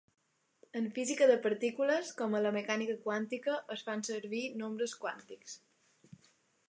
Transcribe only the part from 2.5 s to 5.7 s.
mecànica quàntica, es fan servir nombres quàntics.